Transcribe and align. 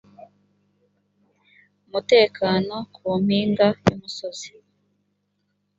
mutekano 1.91 2.75
ku 2.95 3.05
mpinga 3.23 3.67
y 3.85 3.89
umusozi 3.95 4.49